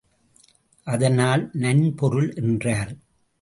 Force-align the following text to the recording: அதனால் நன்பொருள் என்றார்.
அதனால் 0.87 1.49
நன்பொருள் 1.53 2.35
என்றார். 2.35 2.95